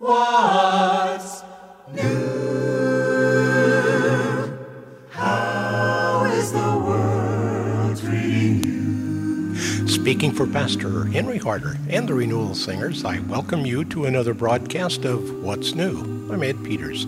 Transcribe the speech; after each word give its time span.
What's 0.00 1.42
new? 1.92 2.06
How 5.10 6.24
is 6.34 6.52
the 6.52 6.58
world 6.58 7.98
treating 7.98 8.62
you? 8.62 9.88
Speaking 9.88 10.30
for 10.30 10.46
Pastor 10.46 11.06
Henry 11.06 11.38
Harder 11.38 11.78
and 11.88 12.08
the 12.08 12.14
Renewal 12.14 12.54
Singers, 12.54 13.04
I 13.04 13.18
welcome 13.22 13.66
you 13.66 13.84
to 13.86 14.04
another 14.04 14.34
broadcast 14.34 15.04
of 15.04 15.42
What's 15.42 15.74
New. 15.74 16.30
I'm 16.32 16.44
Ed 16.44 16.62
Peters. 16.62 17.04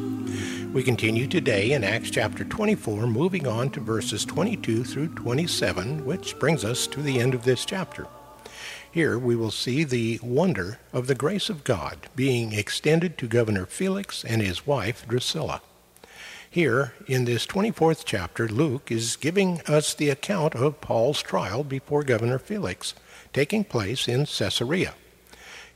We 0.72 0.82
continue 0.82 1.29
today 1.29 1.70
in 1.70 1.84
Acts 1.84 2.11
chapter 2.11 2.45
24, 2.45 3.07
moving 3.07 3.46
on 3.46 3.70
to 3.70 3.79
verses 3.79 4.25
22 4.25 4.82
through 4.82 5.14
27, 5.14 6.04
which 6.04 6.36
brings 6.41 6.64
us 6.64 6.88
to 6.88 7.00
the 7.00 7.20
end 7.20 7.34
of 7.34 7.45
this 7.45 7.64
chapter. 7.64 8.09
Here 8.91 9.19
we 9.19 9.37
will 9.37 9.51
see 9.51 9.85
the 9.85 10.19
wonder 10.23 10.79
of 10.93 11.07
the 11.07 11.15
grace 11.15 11.49
of 11.49 11.64
God 11.64 12.09
being 12.17 12.53
extended 12.53 13.17
to 13.18 13.29
Governor 13.29 13.67
Felix 13.67 14.25
and 14.25 14.43
his 14.43 14.67
wife 14.67 15.07
Drusilla. 15.07 15.63
Here, 16.51 16.95
in 17.07 17.27
this 17.27 17.46
24th 17.46 18.03
chapter, 18.04 18.49
Luke 18.49 18.91
is 18.91 19.15
giving 19.15 19.61
us 19.68 19.95
the 19.95 20.11
account 20.11 20.57
of 20.57 20.81
Paul's 20.81 21.23
trial 21.23 21.63
before 21.63 22.03
Governor 22.03 22.41
Felix, 22.41 22.95
taking 23.32 23.63
place 23.63 24.09
in 24.09 24.27
Caesarea. 24.27 24.95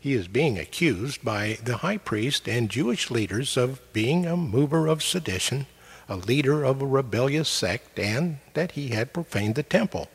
He 0.00 0.14
is 0.14 0.26
being 0.26 0.58
accused 0.58 1.24
by 1.24 1.58
the 1.62 1.78
high 1.78 1.98
priest 1.98 2.48
and 2.48 2.68
Jewish 2.68 3.08
leaders 3.08 3.56
of 3.56 3.80
being 3.92 4.26
a 4.26 4.36
mover 4.36 4.88
of 4.88 5.02
sedition, 5.02 5.66
a 6.08 6.16
leader 6.16 6.64
of 6.64 6.82
a 6.82 6.86
rebellious 6.86 7.48
sect, 7.48 7.98
and 7.98 8.38
that 8.54 8.72
he 8.72 8.88
had 8.88 9.14
profaned 9.14 9.54
the 9.54 9.62
temple. 9.62 10.08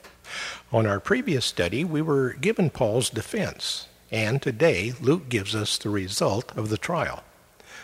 On 0.71 0.85
our 0.85 0.99
previous 0.99 1.45
study, 1.45 1.83
we 1.83 2.01
were 2.01 2.33
given 2.33 2.69
Paul's 2.69 3.09
defense, 3.09 3.87
and 4.11 4.41
today 4.41 4.93
Luke 5.01 5.29
gives 5.29 5.55
us 5.55 5.77
the 5.77 5.89
result 5.89 6.51
of 6.57 6.69
the 6.69 6.77
trial. 6.77 7.23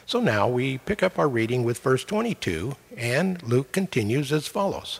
So 0.05 0.19
now 0.19 0.47
we 0.47 0.77
pick 0.77 1.01
up 1.01 1.17
our 1.17 1.27
reading 1.27 1.63
with 1.63 1.79
verse 1.79 2.03
22, 2.03 2.75
and 2.95 3.41
Luke 3.41 3.71
continues 3.71 4.31
as 4.31 4.47
follows 4.47 4.99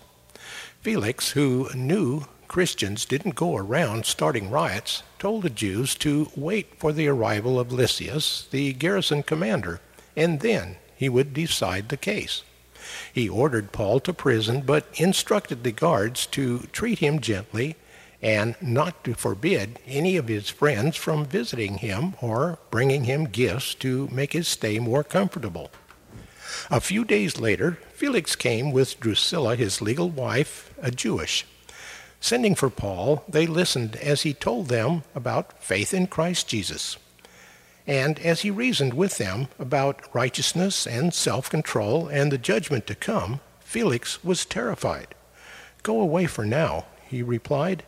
Felix, 0.82 1.32
who 1.32 1.70
knew 1.76 2.26
Christians 2.48 3.06
didn't 3.06 3.36
go 3.36 3.56
around 3.56 4.06
starting 4.06 4.50
riots, 4.50 5.04
told 5.20 5.44
the 5.44 5.50
Jews 5.50 5.96
to 5.96 6.32
wait 6.36 6.80
for 6.80 6.94
the 6.94 7.08
arrival 7.08 7.60
of 7.60 7.72
Lysias, 7.72 8.48
the 8.52 8.74
garrison 8.74 9.24
commander, 9.24 9.80
and 10.16 10.40
then 10.40 10.78
he 10.96 11.10
would 11.10 11.34
decide 11.34 11.90
the 11.90 11.98
case. 11.98 12.44
He 13.12 13.30
ordered 13.30 13.72
Paul 13.72 14.00
to 14.02 14.14
prison, 14.14 14.62
but 14.62 14.88
instructed 14.96 15.64
the 15.64 15.72
guards 15.72 16.26
to 16.28 16.60
treat 16.72 17.00
him 17.00 17.20
gently 17.20 17.76
and 18.22 18.56
not 18.62 19.04
to 19.04 19.14
forbid 19.14 19.80
any 19.86 20.18
of 20.18 20.28
his 20.28 20.50
friends 20.50 20.96
from 20.96 21.26
visiting 21.26 21.78
him 21.78 22.16
or 22.22 22.58
bringing 22.72 23.04
him 23.04 23.26
gifts 23.26 23.76
to 23.76 24.08
make 24.12 24.34
his 24.34 24.48
stay 24.48 24.80
more 24.80 25.04
comfortable. 25.04 25.70
A 26.72 26.80
few 26.80 27.06
days 27.06 27.40
later, 27.40 27.78
Felix 27.94 28.36
came 28.36 28.72
with 28.72 29.00
Drusilla, 29.00 29.56
his 29.56 29.82
legal 29.82 30.10
wife, 30.10 30.74
a 30.82 30.92
Jewish. 30.92 31.46
Sending 32.20 32.56
for 32.56 32.70
Paul, 32.70 33.24
they 33.30 33.46
listened 33.46 33.96
as 33.98 34.24
he 34.24 34.34
told 34.34 34.68
them 34.68 35.04
about 35.14 35.62
faith 35.62 35.94
in 35.94 36.08
Christ 36.08 36.48
Jesus. 36.48 36.98
And 37.88 38.18
as 38.20 38.42
he 38.42 38.50
reasoned 38.50 38.96
with 38.96 39.18
them 39.18 39.48
about 39.60 40.02
righteousness 40.14 40.88
and 40.88 41.14
self 41.14 41.50
control 41.50 42.08
and 42.08 42.32
the 42.32 42.38
judgment 42.38 42.88
to 42.88 42.96
come, 42.96 43.42
Felix 43.60 44.24
was 44.24 44.46
terrified. 44.46 45.14
Go 45.84 46.02
away 46.02 46.26
for 46.26 46.46
now, 46.46 46.86
he 47.08 47.22
replied, 47.22 47.84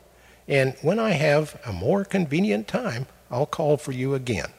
and 0.48 0.76
when 0.82 1.00
I 1.00 1.12
have 1.12 1.60
a 1.66 1.74
more 1.74 2.06
convenient 2.06 2.68
time, 2.68 3.08
I'll 3.32 3.48
call 3.48 3.78
for 3.78 3.92
you 3.92 4.14
again. 4.14 4.52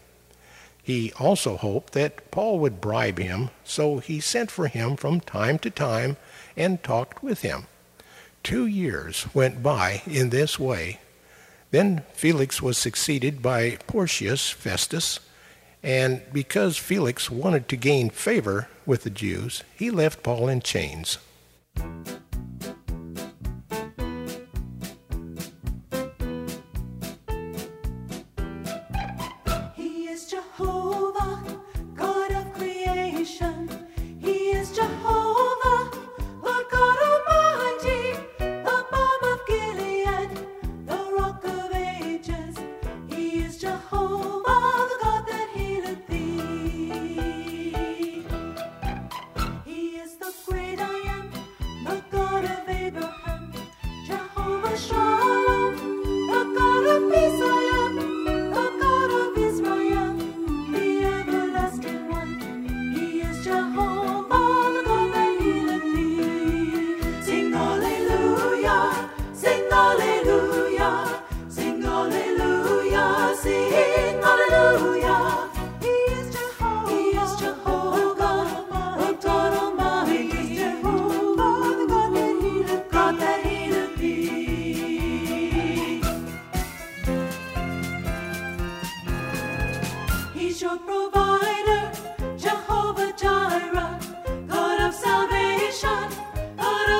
He 0.82 1.12
also 1.18 1.56
hoped 1.56 1.92
that 1.92 2.30
Paul 2.30 2.58
would 2.58 2.80
bribe 2.80 3.18
him, 3.18 3.50
so 3.62 3.98
he 3.98 4.20
sent 4.20 4.50
for 4.50 4.68
him 4.68 4.96
from 4.96 5.20
time 5.20 5.58
to 5.60 5.70
time 5.70 6.16
and 6.56 6.82
talked 6.82 7.22
with 7.22 7.42
him. 7.42 7.66
Two 8.42 8.66
years 8.66 9.26
went 9.34 9.62
by 9.62 10.02
in 10.06 10.30
this 10.30 10.58
way. 10.58 10.98
Then 11.70 12.04
Felix 12.14 12.62
was 12.62 12.78
succeeded 12.78 13.42
by 13.42 13.76
Porcius 13.86 14.50
Festus 14.50 15.20
and 15.82 16.22
because 16.32 16.76
Felix 16.76 17.30
wanted 17.30 17.68
to 17.68 17.76
gain 17.76 18.10
favor 18.10 18.68
with 18.84 19.04
the 19.04 19.10
Jews, 19.10 19.62
he 19.76 19.90
left 19.90 20.22
Paul 20.22 20.48
in 20.48 20.60
chains. 20.60 21.18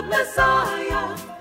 Messiah. 0.09 1.38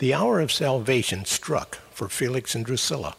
The 0.00 0.14
hour 0.14 0.40
of 0.40 0.50
salvation 0.50 1.26
struck 1.26 1.74
for 1.90 2.08
Felix 2.08 2.54
and 2.54 2.64
Drusilla. 2.64 3.16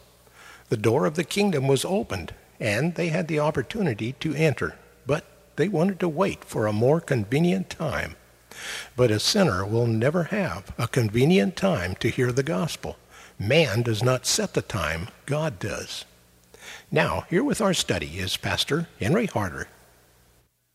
The 0.68 0.76
door 0.76 1.06
of 1.06 1.14
the 1.14 1.22
kingdom 1.22 1.68
was 1.68 1.84
opened, 1.84 2.34
and 2.58 2.96
they 2.96 3.10
had 3.10 3.28
the 3.28 3.38
opportunity 3.38 4.14
to 4.14 4.34
enter, 4.34 4.74
but 5.06 5.24
they 5.54 5.68
wanted 5.68 6.00
to 6.00 6.08
wait 6.08 6.42
for 6.42 6.66
a 6.66 6.72
more 6.72 7.00
convenient 7.00 7.70
time. 7.70 8.16
But 8.96 9.12
a 9.12 9.20
sinner 9.20 9.64
will 9.64 9.86
never 9.86 10.24
have 10.24 10.74
a 10.76 10.88
convenient 10.88 11.54
time 11.54 11.94
to 12.00 12.10
hear 12.10 12.32
the 12.32 12.42
gospel. 12.42 12.96
Man 13.38 13.82
does 13.82 14.02
not 14.02 14.26
set 14.26 14.54
the 14.54 14.60
time, 14.60 15.06
God 15.24 15.60
does. 15.60 16.04
Now, 16.90 17.26
here 17.30 17.44
with 17.44 17.60
our 17.60 17.74
study 17.74 18.18
is 18.18 18.36
Pastor 18.36 18.88
Henry 18.98 19.26
Harder. 19.26 19.68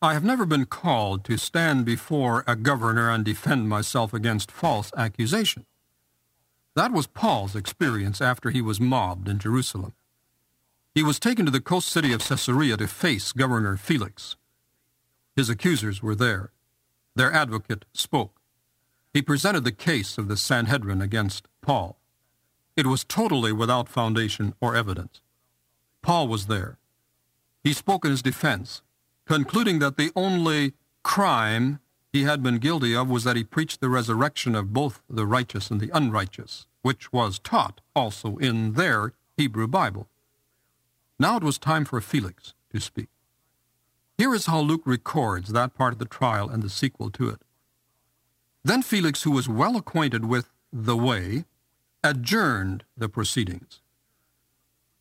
I 0.00 0.14
have 0.14 0.24
never 0.24 0.46
been 0.46 0.64
called 0.64 1.22
to 1.24 1.36
stand 1.36 1.84
before 1.84 2.44
a 2.46 2.56
governor 2.56 3.10
and 3.10 3.26
defend 3.26 3.68
myself 3.68 4.14
against 4.14 4.50
false 4.50 4.90
accusation. 4.96 5.66
That 6.78 6.92
was 6.92 7.08
Paul's 7.08 7.56
experience 7.56 8.20
after 8.20 8.50
he 8.50 8.62
was 8.62 8.78
mobbed 8.78 9.28
in 9.28 9.40
Jerusalem. 9.40 9.94
He 10.94 11.02
was 11.02 11.18
taken 11.18 11.44
to 11.44 11.50
the 11.50 11.60
coast 11.60 11.88
city 11.88 12.12
of 12.12 12.22
Caesarea 12.22 12.76
to 12.76 12.86
face 12.86 13.32
Governor 13.32 13.76
Felix. 13.76 14.36
His 15.34 15.50
accusers 15.50 16.04
were 16.04 16.14
there. 16.14 16.52
Their 17.16 17.32
advocate 17.32 17.84
spoke. 17.92 18.40
He 19.12 19.22
presented 19.22 19.64
the 19.64 19.72
case 19.72 20.18
of 20.18 20.28
the 20.28 20.36
Sanhedrin 20.36 21.02
against 21.02 21.48
Paul. 21.62 21.98
It 22.76 22.86
was 22.86 23.02
totally 23.02 23.50
without 23.50 23.88
foundation 23.88 24.54
or 24.60 24.76
evidence. 24.76 25.20
Paul 26.00 26.28
was 26.28 26.46
there. 26.46 26.78
He 27.64 27.72
spoke 27.72 28.04
in 28.04 28.12
his 28.12 28.22
defense, 28.22 28.82
concluding 29.26 29.80
that 29.80 29.96
the 29.96 30.12
only 30.14 30.74
crime 31.02 31.80
he 32.12 32.22
had 32.22 32.40
been 32.40 32.58
guilty 32.58 32.94
of 32.94 33.10
was 33.10 33.24
that 33.24 33.36
he 33.36 33.42
preached 33.42 33.80
the 33.80 33.88
resurrection 33.88 34.54
of 34.54 34.72
both 34.72 35.02
the 35.10 35.26
righteous 35.26 35.72
and 35.72 35.80
the 35.80 35.90
unrighteous, 35.92 36.67
which 36.82 37.12
was 37.12 37.38
taught 37.38 37.80
also 37.94 38.36
in 38.36 38.74
their 38.74 39.12
Hebrew 39.36 39.66
Bible. 39.66 40.08
Now 41.18 41.36
it 41.36 41.42
was 41.42 41.58
time 41.58 41.84
for 41.84 42.00
Felix 42.00 42.54
to 42.72 42.80
speak. 42.80 43.08
Here 44.16 44.34
is 44.34 44.46
how 44.46 44.60
Luke 44.60 44.82
records 44.84 45.50
that 45.50 45.74
part 45.74 45.92
of 45.92 45.98
the 45.98 46.04
trial 46.04 46.48
and 46.48 46.62
the 46.62 46.70
sequel 46.70 47.10
to 47.10 47.28
it. 47.28 47.42
Then 48.64 48.82
Felix, 48.82 49.22
who 49.22 49.30
was 49.30 49.48
well 49.48 49.76
acquainted 49.76 50.24
with 50.24 50.50
the 50.72 50.96
way, 50.96 51.44
adjourned 52.02 52.84
the 52.96 53.08
proceedings. 53.08 53.80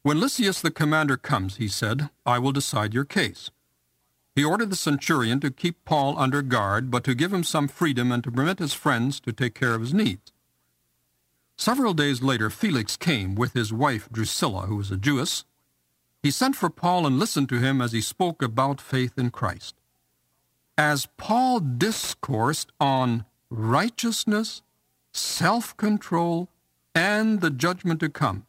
When 0.04 0.20
Lysias 0.20 0.62
the 0.62 0.72
commander 0.72 1.18
comes, 1.18 1.58
he 1.58 1.68
said, 1.68 2.10
I 2.26 2.40
will 2.40 2.52
decide 2.52 2.94
your 2.94 3.06
case. 3.06 3.50
He 4.36 4.44
ordered 4.44 4.70
the 4.70 4.76
centurion 4.76 5.40
to 5.40 5.52
keep 5.52 5.84
Paul 5.84 6.18
under 6.18 6.42
guard, 6.42 6.92
but 6.92 7.04
to 7.06 7.16
give 7.16 7.34
him 7.34 7.44
some 7.44 7.68
freedom 7.68 8.12
and 8.12 8.24
to 8.24 8.32
permit 8.32 8.60
his 8.60 8.74
friends 8.74 9.20
to 9.22 9.34
take 9.34 9.56
care 9.56 9.74
of 9.74 9.82
his 9.82 9.94
needs. 9.94 10.32
Several 11.58 11.96
days 11.96 12.22
later, 12.22 12.52
Felix 12.52 12.96
came 12.96 13.34
with 13.34 13.54
his 13.54 13.74
wife 13.74 14.08
Drusilla, 14.12 14.68
who 14.68 14.76
was 14.76 14.92
a 14.92 14.98
Jewess. 14.98 15.44
He 16.22 16.30
sent 16.30 16.56
for 16.56 16.70
Paul 16.70 17.08
and 17.08 17.18
listened 17.18 17.50
to 17.50 17.60
him 17.60 17.82
as 17.82 17.94
he 17.94 18.02
spoke 18.02 18.44
about 18.44 18.80
faith 18.80 19.18
in 19.18 19.32
Christ. 19.32 19.76
As 20.78 21.08
Paul 21.18 21.60
discoursed 21.60 22.72
on 22.80 23.26
righteousness, 23.50 24.62
self 25.12 25.76
control, 25.78 26.50
and 26.94 27.42
the 27.42 27.50
judgment 27.50 28.00
to 28.02 28.10
come, 28.10 28.46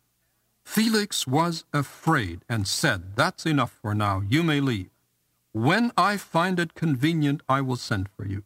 Felix 0.62 1.26
was 1.26 1.64
afraid 1.72 2.44
and 2.46 2.68
said, 2.68 3.16
That's 3.16 3.46
enough 3.46 3.78
for 3.80 3.94
now. 3.94 4.22
You 4.28 4.42
may 4.42 4.60
leave. 4.60 4.90
When 5.52 5.92
I 5.96 6.18
find 6.18 6.60
it 6.60 6.74
convenient, 6.74 7.40
I 7.48 7.62
will 7.62 7.76
send 7.76 8.10
for 8.10 8.26
you. 8.26 8.44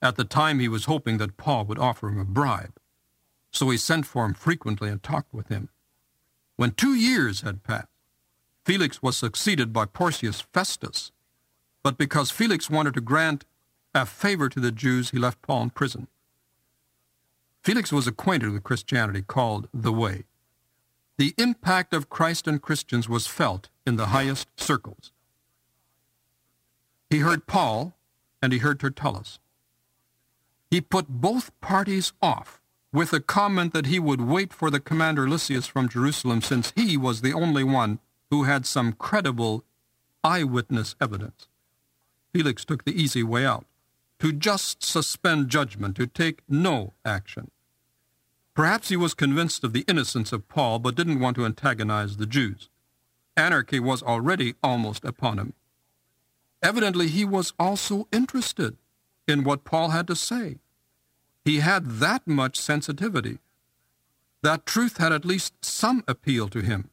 At 0.00 0.14
the 0.14 0.24
time, 0.24 0.60
he 0.60 0.68
was 0.68 0.84
hoping 0.84 1.18
that 1.18 1.36
Paul 1.36 1.64
would 1.64 1.78
offer 1.78 2.08
him 2.08 2.20
a 2.20 2.24
bribe. 2.24 2.79
So 3.50 3.70
he 3.70 3.76
sent 3.76 4.06
for 4.06 4.24
him 4.24 4.34
frequently 4.34 4.88
and 4.88 5.02
talked 5.02 5.34
with 5.34 5.48
him. 5.48 5.68
When 6.56 6.72
two 6.72 6.94
years 6.94 7.40
had 7.40 7.64
passed, 7.64 7.88
Felix 8.64 9.02
was 9.02 9.16
succeeded 9.16 9.72
by 9.72 9.86
Porcius 9.86 10.42
Festus. 10.52 11.10
But 11.82 11.98
because 11.98 12.30
Felix 12.30 12.68
wanted 12.68 12.94
to 12.94 13.00
grant 13.00 13.44
a 13.94 14.06
favor 14.06 14.48
to 14.48 14.60
the 14.60 14.70
Jews, 14.70 15.10
he 15.10 15.18
left 15.18 15.42
Paul 15.42 15.62
in 15.62 15.70
prison. 15.70 16.06
Felix 17.62 17.92
was 17.92 18.06
acquainted 18.06 18.50
with 18.50 18.62
Christianity 18.62 19.22
called 19.22 19.68
the 19.72 19.92
Way. 19.92 20.24
The 21.16 21.34
impact 21.36 21.92
of 21.92 22.08
Christ 22.08 22.46
and 22.46 22.62
Christians 22.62 23.08
was 23.08 23.26
felt 23.26 23.68
in 23.86 23.96
the 23.96 24.06
highest 24.06 24.48
circles. 24.56 25.12
He 27.10 27.18
heard 27.18 27.46
Paul 27.46 27.94
and 28.40 28.52
he 28.52 28.60
heard 28.60 28.80
Tertullus. 28.80 29.38
He 30.70 30.80
put 30.80 31.08
both 31.08 31.58
parties 31.60 32.12
off 32.22 32.59
with 32.92 33.10
the 33.10 33.20
comment 33.20 33.72
that 33.72 33.86
he 33.86 33.98
would 33.98 34.20
wait 34.20 34.52
for 34.52 34.70
the 34.70 34.80
commander 34.80 35.28
Lysias 35.28 35.66
from 35.66 35.88
Jerusalem 35.88 36.42
since 36.42 36.72
he 36.74 36.96
was 36.96 37.20
the 37.20 37.32
only 37.32 37.64
one 37.64 37.98
who 38.30 38.44
had 38.44 38.66
some 38.66 38.92
credible 38.92 39.64
eyewitness 40.24 40.96
evidence. 41.00 41.48
Felix 42.32 42.64
took 42.64 42.84
the 42.84 43.00
easy 43.00 43.22
way 43.22 43.44
out 43.44 43.66
to 44.20 44.32
just 44.32 44.84
suspend 44.84 45.48
judgment, 45.48 45.96
to 45.96 46.06
take 46.06 46.42
no 46.48 46.92
action. 47.04 47.50
Perhaps 48.54 48.90
he 48.90 48.96
was 48.96 49.14
convinced 49.14 49.64
of 49.64 49.72
the 49.72 49.84
innocence 49.88 50.32
of 50.32 50.48
Paul, 50.48 50.78
but 50.78 50.94
didn't 50.94 51.20
want 51.20 51.36
to 51.36 51.46
antagonize 51.46 52.16
the 52.16 52.26
Jews. 52.26 52.68
Anarchy 53.36 53.80
was 53.80 54.02
already 54.02 54.54
almost 54.62 55.04
upon 55.04 55.38
him. 55.38 55.54
Evidently, 56.62 57.08
he 57.08 57.24
was 57.24 57.54
also 57.58 58.06
interested 58.12 58.76
in 59.26 59.44
what 59.44 59.64
Paul 59.64 59.90
had 59.90 60.06
to 60.08 60.16
say. 60.16 60.58
He 61.44 61.60
had 61.60 61.86
that 62.00 62.26
much 62.26 62.58
sensitivity. 62.58 63.38
That 64.42 64.66
truth 64.66 64.96
had 64.98 65.12
at 65.12 65.24
least 65.24 65.64
some 65.64 66.04
appeal 66.08 66.48
to 66.48 66.60
him. 66.60 66.90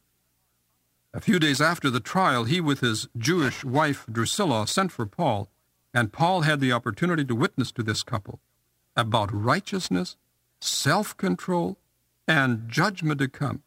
A 1.14 1.20
few 1.20 1.38
days 1.38 1.60
after 1.60 1.90
the 1.90 2.00
trial, 2.00 2.44
he, 2.44 2.60
with 2.60 2.80
his 2.80 3.08
Jewish 3.16 3.64
wife 3.64 4.04
Drusilla, 4.10 4.66
sent 4.66 4.92
for 4.92 5.06
Paul, 5.06 5.48
and 5.94 6.12
Paul 6.12 6.42
had 6.42 6.60
the 6.60 6.72
opportunity 6.72 7.24
to 7.24 7.34
witness 7.34 7.72
to 7.72 7.82
this 7.82 8.02
couple 8.02 8.40
about 8.94 9.32
righteousness, 9.32 10.16
self 10.60 11.16
control, 11.16 11.78
and 12.26 12.68
judgment 12.68 13.20
to 13.20 13.28
come. 13.28 13.62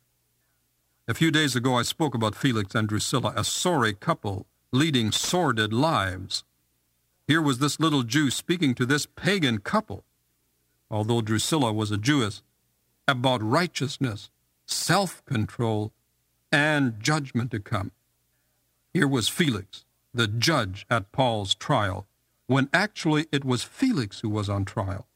A 1.08 1.14
few 1.14 1.32
days 1.32 1.56
ago, 1.56 1.78
I 1.78 1.82
spoke 1.82 2.14
about 2.14 2.36
Felix 2.36 2.76
and 2.76 2.88
Drusilla, 2.88 3.34
a 3.36 3.44
sorry 3.44 3.94
couple 3.94 4.46
leading 4.72 5.12
sordid 5.12 5.74
lives. 5.74 6.44
Here 7.28 7.42
was 7.42 7.60
this 7.60 7.80
little 7.80 8.04
Jew 8.04 8.30
speaking 8.30 8.76
to 8.76 8.86
this 8.86 9.06
pagan 9.06 9.60
couple, 9.60 10.04
although 10.92 11.22
Drusilla 11.22 11.72
was 11.72 11.90
a 11.90 11.98
Jewess, 11.98 12.44
about 13.08 13.42
righteousness, 13.42 14.30
self 14.68 15.26
control, 15.26 15.94
and 16.52 17.00
judgment 17.00 17.50
to 17.52 17.60
come. 17.60 17.92
Here 18.94 19.08
was 19.08 19.30
Felix, 19.30 19.86
the 20.14 20.28
judge 20.28 20.86
at 20.90 21.12
Paul's 21.12 21.56
trial, 21.56 22.06
when 22.48 22.70
actually 22.74 23.28
it 23.32 23.46
was 23.46 23.64
Felix 23.64 24.20
who 24.20 24.30
was 24.30 24.50
on 24.50 24.66
trial. 24.66 25.08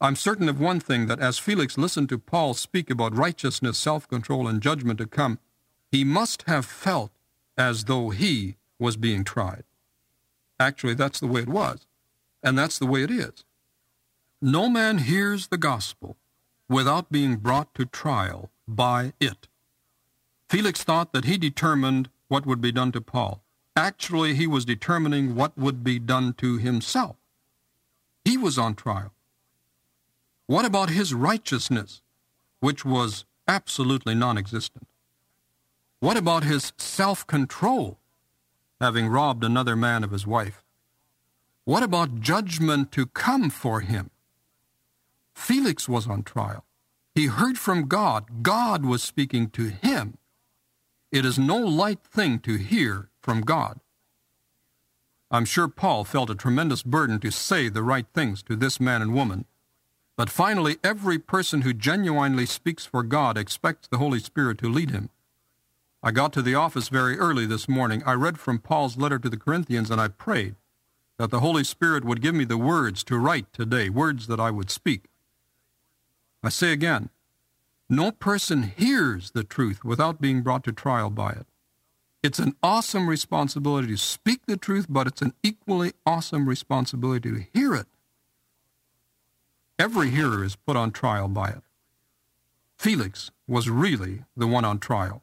I'm 0.00 0.16
certain 0.16 0.48
of 0.48 0.60
one 0.60 0.80
thing 0.80 1.06
that 1.06 1.20
as 1.20 1.38
Felix 1.38 1.78
listened 1.78 2.08
to 2.10 2.18
Paul 2.18 2.52
speak 2.52 2.90
about 2.90 3.16
righteousness, 3.16 3.78
self 3.78 4.08
control, 4.08 4.46
and 4.46 4.60
judgment 4.60 4.98
to 4.98 5.06
come, 5.06 5.38
he 5.90 6.04
must 6.04 6.42
have 6.42 6.66
felt 6.66 7.12
as 7.56 7.84
though 7.84 8.10
he 8.10 8.56
was 8.78 8.96
being 8.96 9.24
tried. 9.24 9.62
Actually, 10.60 10.94
that's 10.94 11.20
the 11.20 11.26
way 11.26 11.42
it 11.42 11.48
was, 11.48 11.86
and 12.42 12.58
that's 12.58 12.78
the 12.78 12.86
way 12.86 13.02
it 13.02 13.10
is. 13.10 13.45
No 14.42 14.68
man 14.68 14.98
hears 14.98 15.48
the 15.48 15.56
gospel 15.56 16.16
without 16.68 17.10
being 17.10 17.36
brought 17.36 17.74
to 17.74 17.86
trial 17.86 18.50
by 18.68 19.14
it. 19.18 19.48
Felix 20.48 20.84
thought 20.84 21.12
that 21.12 21.24
he 21.24 21.38
determined 21.38 22.10
what 22.28 22.44
would 22.44 22.60
be 22.60 22.70
done 22.70 22.92
to 22.92 23.00
Paul. 23.00 23.42
Actually, 23.74 24.34
he 24.34 24.46
was 24.46 24.64
determining 24.64 25.34
what 25.34 25.56
would 25.56 25.82
be 25.82 25.98
done 25.98 26.34
to 26.34 26.58
himself. 26.58 27.16
He 28.24 28.36
was 28.36 28.58
on 28.58 28.74
trial. 28.74 29.12
What 30.46 30.64
about 30.64 30.90
his 30.90 31.14
righteousness, 31.14 32.02
which 32.60 32.84
was 32.84 33.24
absolutely 33.48 34.14
non 34.14 34.36
existent? 34.36 34.86
What 36.00 36.16
about 36.16 36.44
his 36.44 36.72
self 36.76 37.26
control, 37.26 37.98
having 38.80 39.08
robbed 39.08 39.44
another 39.44 39.76
man 39.76 40.04
of 40.04 40.10
his 40.10 40.26
wife? 40.26 40.62
What 41.64 41.82
about 41.82 42.20
judgment 42.20 42.92
to 42.92 43.06
come 43.06 43.50
for 43.50 43.80
him? 43.80 44.10
Felix 45.66 45.88
was 45.88 46.06
on 46.06 46.22
trial. 46.22 46.64
He 47.12 47.26
heard 47.26 47.58
from 47.58 47.88
God. 47.88 48.44
God 48.44 48.84
was 48.84 49.02
speaking 49.02 49.50
to 49.50 49.64
him. 49.64 50.16
It 51.10 51.24
is 51.24 51.40
no 51.40 51.56
light 51.56 52.04
thing 52.04 52.38
to 52.46 52.54
hear 52.54 53.08
from 53.20 53.40
God. 53.40 53.80
I'm 55.28 55.44
sure 55.44 55.66
Paul 55.66 56.04
felt 56.04 56.30
a 56.30 56.36
tremendous 56.36 56.84
burden 56.84 57.18
to 57.18 57.32
say 57.32 57.68
the 57.68 57.82
right 57.82 58.06
things 58.14 58.44
to 58.44 58.54
this 58.54 58.78
man 58.78 59.02
and 59.02 59.12
woman. 59.12 59.44
But 60.16 60.30
finally, 60.30 60.76
every 60.84 61.18
person 61.18 61.62
who 61.62 61.72
genuinely 61.72 62.46
speaks 62.46 62.86
for 62.86 63.02
God 63.02 63.36
expects 63.36 63.88
the 63.88 63.98
Holy 63.98 64.20
Spirit 64.20 64.58
to 64.58 64.68
lead 64.68 64.92
him. 64.92 65.10
I 66.00 66.12
got 66.12 66.32
to 66.34 66.42
the 66.42 66.54
office 66.54 66.90
very 66.90 67.18
early 67.18 67.44
this 67.44 67.68
morning. 67.68 68.04
I 68.06 68.12
read 68.12 68.38
from 68.38 68.60
Paul's 68.60 68.96
letter 68.96 69.18
to 69.18 69.28
the 69.28 69.36
Corinthians 69.36 69.90
and 69.90 70.00
I 70.00 70.06
prayed 70.06 70.54
that 71.18 71.32
the 71.32 71.40
Holy 71.40 71.64
Spirit 71.64 72.04
would 72.04 72.22
give 72.22 72.36
me 72.36 72.44
the 72.44 72.56
words 72.56 73.02
to 73.02 73.18
write 73.18 73.52
today, 73.52 73.88
words 73.88 74.28
that 74.28 74.38
I 74.38 74.52
would 74.52 74.70
speak. 74.70 75.06
I 76.46 76.50
say 76.50 76.72
again, 76.72 77.10
no 77.88 78.12
person 78.12 78.72
hears 78.76 79.32
the 79.32 79.42
truth 79.44 79.84
without 79.84 80.20
being 80.20 80.42
brought 80.42 80.62
to 80.64 80.72
trial 80.72 81.10
by 81.10 81.30
it. 81.30 81.46
It's 82.22 82.38
an 82.38 82.54
awesome 82.62 83.08
responsibility 83.08 83.88
to 83.88 83.96
speak 83.96 84.46
the 84.46 84.56
truth, 84.56 84.86
but 84.88 85.06
it's 85.06 85.22
an 85.22 85.34
equally 85.42 85.92
awesome 86.04 86.48
responsibility 86.48 87.30
to 87.30 87.46
hear 87.52 87.74
it. 87.74 87.86
Every 89.78 90.10
hearer 90.10 90.44
is 90.44 90.56
put 90.56 90.76
on 90.76 90.92
trial 90.92 91.28
by 91.28 91.48
it. 91.48 91.62
Felix 92.76 93.30
was 93.46 93.68
really 93.68 94.24
the 94.36 94.46
one 94.46 94.64
on 94.64 94.78
trial. 94.78 95.22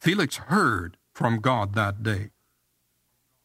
Felix 0.00 0.36
heard 0.36 0.96
from 1.12 1.40
God 1.40 1.74
that 1.74 2.02
day. 2.02 2.30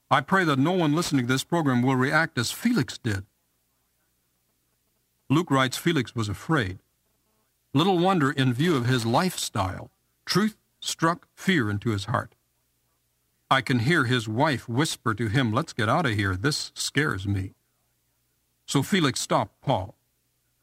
I 0.09 0.21
pray 0.21 0.43
that 0.45 0.59
no 0.59 0.71
one 0.71 0.95
listening 0.95 1.27
to 1.27 1.33
this 1.33 1.43
program 1.43 1.81
will 1.81 1.95
react 1.95 2.37
as 2.37 2.51
Felix 2.51 2.97
did. 2.97 3.25
Luke 5.33 5.49
writes 5.49 5.77
Felix 5.77 6.15
was 6.15 6.29
afraid. 6.29 6.79
Little 7.73 7.97
wonder 7.97 8.31
in 8.31 8.53
view 8.53 8.75
of 8.75 8.85
his 8.85 9.05
lifestyle. 9.05 9.89
Truth 10.25 10.55
struck 10.79 11.27
fear 11.33 11.69
into 11.69 11.89
his 11.89 12.05
heart. 12.05 12.35
I 13.49 13.61
can 13.61 13.79
hear 13.79 14.03
his 14.03 14.27
wife 14.27 14.69
whisper 14.69 15.13
to 15.15 15.27
him, 15.27 15.51
Let's 15.51 15.73
get 15.73 15.89
out 15.89 16.05
of 16.05 16.13
here. 16.13 16.35
This 16.35 16.71
scares 16.75 17.27
me. 17.27 17.53
So 18.65 18.83
Felix 18.83 19.19
stopped 19.19 19.59
Paul. 19.61 19.95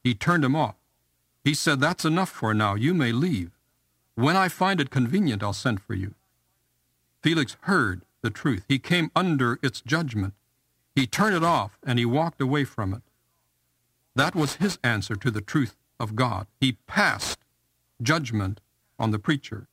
He 0.04 0.14
turned 0.14 0.44
him 0.44 0.56
off. 0.56 0.76
He 1.42 1.54
said, 1.54 1.80
That's 1.80 2.04
enough 2.04 2.30
for 2.30 2.54
now. 2.54 2.74
You 2.74 2.94
may 2.94 3.12
leave. 3.12 3.50
When 4.14 4.36
I 4.36 4.48
find 4.48 4.80
it 4.80 4.90
convenient, 4.90 5.42
I'll 5.42 5.52
send 5.52 5.80
for 5.80 5.94
you. 5.94 6.14
Felix 7.22 7.56
heard 7.62 8.02
the 8.22 8.30
truth. 8.30 8.64
He 8.68 8.78
came 8.78 9.10
under 9.16 9.58
its 9.62 9.80
judgment. 9.80 10.34
He 10.94 11.06
turned 11.06 11.36
it 11.36 11.44
off 11.44 11.78
and 11.84 11.98
he 11.98 12.04
walked 12.04 12.40
away 12.40 12.64
from 12.64 12.94
it. 12.94 13.02
That 14.14 14.34
was 14.34 14.56
his 14.56 14.78
answer 14.82 15.14
to 15.16 15.30
the 15.30 15.40
truth 15.40 15.76
of 15.98 16.16
God. 16.16 16.46
He 16.60 16.78
passed 16.86 17.38
judgment 18.02 18.60
on 18.98 19.10
the 19.10 19.18
preacher. 19.18 19.68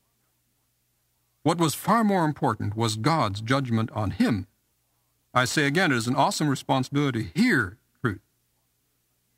What 1.44 1.58
was 1.58 1.74
far 1.74 2.04
more 2.04 2.26
important 2.26 2.76
was 2.76 2.96
God's 2.98 3.42
judgment 3.42 3.90
on 3.92 4.12
him. 4.12 4.48
I 5.34 5.46
say 5.46 5.66
again, 5.66 5.92
it 5.92 5.98
is 5.98 6.08
an 6.08 6.16
awesome 6.16 6.50
responsibility 6.50 7.24
to 7.24 7.42
hear 7.42 7.78
truth. 8.02 8.22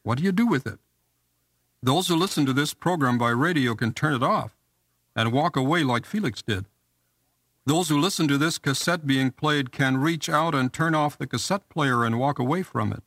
What 0.03 0.17
do 0.17 0.23
you 0.23 0.31
do 0.31 0.47
with 0.47 0.65
it? 0.65 0.79
Those 1.81 2.07
who 2.07 2.15
listen 2.15 2.45
to 2.45 2.53
this 2.53 2.73
program 2.73 3.17
by 3.17 3.29
radio 3.29 3.75
can 3.75 3.93
turn 3.93 4.13
it 4.13 4.23
off 4.23 4.55
and 5.15 5.31
walk 5.31 5.55
away 5.55 5.83
like 5.83 6.05
Felix 6.05 6.41
did. 6.41 6.65
Those 7.65 7.89
who 7.89 7.99
listen 7.99 8.27
to 8.27 8.37
this 8.37 8.57
cassette 8.57 9.05
being 9.05 9.31
played 9.31 9.71
can 9.71 9.97
reach 9.97 10.29
out 10.29 10.55
and 10.55 10.73
turn 10.73 10.95
off 10.95 11.17
the 11.17 11.27
cassette 11.27 11.69
player 11.69 12.03
and 12.03 12.19
walk 12.19 12.39
away 12.39 12.63
from 12.63 12.91
it. 12.91 13.03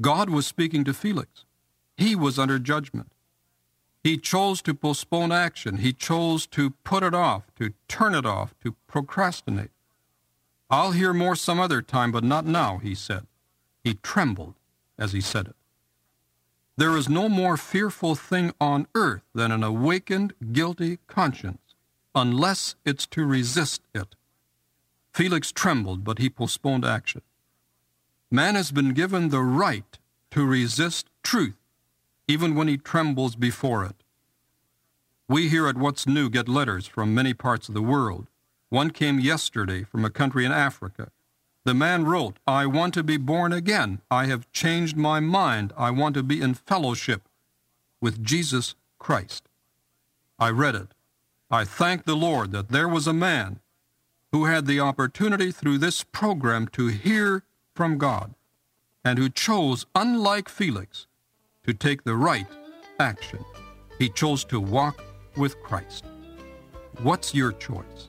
God 0.00 0.30
was 0.30 0.46
speaking 0.46 0.84
to 0.84 0.94
Felix. 0.94 1.44
He 1.96 2.16
was 2.16 2.38
under 2.38 2.58
judgment. 2.58 3.12
He 4.02 4.18
chose 4.18 4.62
to 4.62 4.74
postpone 4.74 5.30
action. 5.30 5.78
He 5.78 5.92
chose 5.92 6.46
to 6.48 6.70
put 6.82 7.02
it 7.02 7.14
off, 7.14 7.44
to 7.56 7.72
turn 7.86 8.14
it 8.14 8.26
off, 8.26 8.54
to 8.62 8.74
procrastinate. 8.88 9.70
I'll 10.68 10.92
hear 10.92 11.12
more 11.12 11.36
some 11.36 11.60
other 11.60 11.82
time, 11.82 12.10
but 12.10 12.24
not 12.24 12.46
now, 12.46 12.78
he 12.78 12.94
said. 12.94 13.26
He 13.84 13.94
trembled 13.94 14.54
as 14.98 15.12
he 15.12 15.20
said 15.20 15.48
it. 15.48 15.56
There 16.76 16.96
is 16.96 17.08
no 17.08 17.28
more 17.28 17.56
fearful 17.56 18.14
thing 18.14 18.52
on 18.60 18.86
earth 18.94 19.22
than 19.34 19.52
an 19.52 19.62
awakened, 19.62 20.32
guilty 20.52 20.98
conscience, 21.06 21.74
unless 22.14 22.74
it's 22.84 23.06
to 23.08 23.24
resist 23.26 23.82
it. 23.94 24.14
Felix 25.12 25.52
trembled, 25.52 26.02
but 26.02 26.18
he 26.18 26.30
postponed 26.30 26.84
action. 26.84 27.20
Man 28.34 28.54
has 28.54 28.72
been 28.72 28.94
given 28.94 29.28
the 29.28 29.42
right 29.42 29.98
to 30.30 30.46
resist 30.46 31.10
truth, 31.22 31.58
even 32.26 32.54
when 32.54 32.66
he 32.66 32.78
trembles 32.78 33.36
before 33.36 33.84
it. 33.84 33.96
We 35.28 35.50
here 35.50 35.68
at 35.68 35.76
What's 35.76 36.06
New 36.06 36.30
get 36.30 36.48
letters 36.48 36.86
from 36.86 37.14
many 37.14 37.34
parts 37.34 37.68
of 37.68 37.74
the 37.74 37.82
world. 37.82 38.28
One 38.70 38.90
came 38.90 39.20
yesterday 39.20 39.82
from 39.82 40.02
a 40.02 40.08
country 40.08 40.46
in 40.46 40.50
Africa. 40.50 41.10
The 41.64 41.74
man 41.74 42.06
wrote, 42.06 42.38
I 42.46 42.64
want 42.64 42.94
to 42.94 43.02
be 43.02 43.18
born 43.18 43.52
again. 43.52 44.00
I 44.10 44.24
have 44.28 44.50
changed 44.50 44.96
my 44.96 45.20
mind. 45.20 45.74
I 45.76 45.90
want 45.90 46.14
to 46.14 46.22
be 46.22 46.40
in 46.40 46.54
fellowship 46.54 47.28
with 48.00 48.24
Jesus 48.24 48.76
Christ. 48.98 49.46
I 50.38 50.48
read 50.48 50.74
it. 50.74 50.94
I 51.50 51.66
thank 51.66 52.06
the 52.06 52.16
Lord 52.16 52.52
that 52.52 52.70
there 52.70 52.88
was 52.88 53.06
a 53.06 53.12
man 53.12 53.60
who 54.30 54.46
had 54.46 54.64
the 54.64 54.80
opportunity 54.80 55.52
through 55.52 55.76
this 55.76 56.02
program 56.02 56.66
to 56.68 56.86
hear 56.86 57.44
from 57.74 57.98
God 57.98 58.34
and 59.04 59.18
who 59.18 59.28
chose, 59.28 59.86
unlike 59.94 60.48
Felix, 60.48 61.06
to 61.64 61.74
take 61.74 62.04
the 62.04 62.16
right 62.16 62.46
action. 62.98 63.44
He 63.98 64.08
chose 64.08 64.44
to 64.44 64.60
walk 64.60 65.02
with 65.36 65.60
Christ. 65.62 66.04
What's 67.02 67.34
your 67.34 67.52
choice? 67.52 68.08